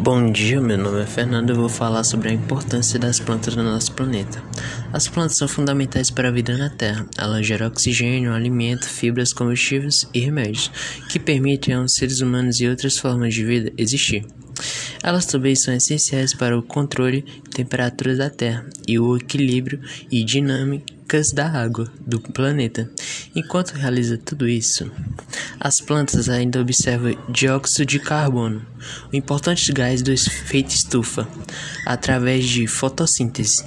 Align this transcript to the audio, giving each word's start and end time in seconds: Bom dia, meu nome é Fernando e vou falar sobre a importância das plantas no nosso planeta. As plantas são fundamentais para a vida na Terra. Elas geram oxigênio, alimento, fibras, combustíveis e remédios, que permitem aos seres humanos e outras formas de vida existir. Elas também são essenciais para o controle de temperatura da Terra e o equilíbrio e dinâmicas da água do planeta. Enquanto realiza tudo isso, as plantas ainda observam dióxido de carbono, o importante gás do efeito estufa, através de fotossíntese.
Bom 0.00 0.30
dia, 0.30 0.60
meu 0.60 0.78
nome 0.78 1.02
é 1.02 1.06
Fernando 1.06 1.50
e 1.50 1.56
vou 1.56 1.68
falar 1.68 2.04
sobre 2.04 2.28
a 2.28 2.32
importância 2.32 3.00
das 3.00 3.18
plantas 3.18 3.56
no 3.56 3.64
nosso 3.64 3.90
planeta. 3.92 4.40
As 4.92 5.08
plantas 5.08 5.36
são 5.36 5.48
fundamentais 5.48 6.08
para 6.08 6.28
a 6.28 6.30
vida 6.30 6.56
na 6.56 6.70
Terra. 6.70 7.04
Elas 7.18 7.44
geram 7.44 7.66
oxigênio, 7.66 8.32
alimento, 8.32 8.88
fibras, 8.88 9.32
combustíveis 9.32 10.08
e 10.14 10.20
remédios, 10.20 10.70
que 11.08 11.18
permitem 11.18 11.74
aos 11.74 11.94
seres 11.94 12.20
humanos 12.20 12.60
e 12.60 12.68
outras 12.68 12.96
formas 12.96 13.34
de 13.34 13.44
vida 13.44 13.72
existir. 13.76 14.24
Elas 15.02 15.26
também 15.26 15.54
são 15.54 15.72
essenciais 15.74 16.34
para 16.34 16.58
o 16.58 16.62
controle 16.62 17.22
de 17.22 17.50
temperatura 17.50 18.16
da 18.16 18.30
Terra 18.30 18.66
e 18.86 18.98
o 18.98 19.16
equilíbrio 19.16 19.80
e 20.10 20.24
dinâmicas 20.24 21.32
da 21.32 21.48
água 21.48 21.90
do 22.00 22.20
planeta. 22.20 22.90
Enquanto 23.34 23.72
realiza 23.72 24.18
tudo 24.18 24.48
isso, 24.48 24.90
as 25.58 25.80
plantas 25.80 26.28
ainda 26.28 26.60
observam 26.60 27.16
dióxido 27.28 27.86
de 27.86 27.98
carbono, 27.98 28.64
o 29.12 29.16
importante 29.16 29.72
gás 29.72 30.02
do 30.02 30.12
efeito 30.12 30.70
estufa, 30.70 31.26
através 31.86 32.44
de 32.46 32.66
fotossíntese. 32.66 33.64